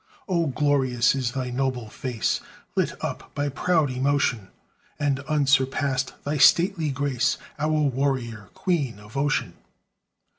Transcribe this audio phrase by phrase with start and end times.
[0.27, 2.41] Oh, glorious is thy noble face,
[2.75, 4.47] Lit up by proud emotion,
[4.97, 9.53] And unsurpassed thy stately grace, Our warrior Queen of Ocean!